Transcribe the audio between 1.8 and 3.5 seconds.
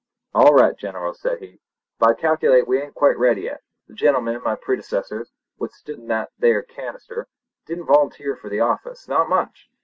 "but I calculate we ain't quite ready